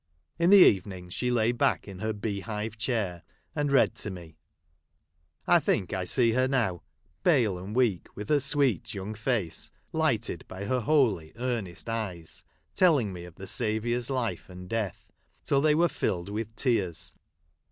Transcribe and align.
In 0.39 0.49
the 0.49 0.57
even 0.57 0.93
ings 0.93 1.13
she 1.13 1.29
lay 1.29 1.51
back 1.51 1.87
in 1.87 1.99
her 1.99 2.11
bee 2.11 2.39
hive 2.39 2.75
chair, 2.75 3.21
and 3.55 3.71
read 3.71 3.93
to 3.97 4.09
me. 4.09 4.35
I 5.45 5.59
think 5.59 5.93
I 5.93 6.05
see 6.05 6.31
her 6.31 6.47
noAV, 6.47 6.79
pale 7.23 7.55
and 7.59 7.75
weak, 7.75 8.07
with 8.15 8.29
her 8.29 8.39
sweet 8.39 8.95
young 8.95 9.13
face, 9.13 9.69
lighted 9.93 10.43
by 10.47 10.65
her 10.65 10.79
holy, 10.79 11.33
earnest 11.35 11.87
eyes, 11.87 12.43
telling 12.73 13.13
me 13.13 13.25
of 13.25 13.35
the 13.35 13.45
Saviour's 13.45 14.09
life 14.09 14.49
and 14.49 14.67
death, 14.67 15.11
till 15.43 15.61
they 15.61 15.75
Avere 15.75 15.91
filled 15.91 16.29
Avilh 16.31 16.47
tears. 16.55 17.13